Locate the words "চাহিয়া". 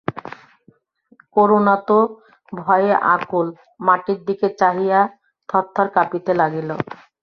4.59-4.99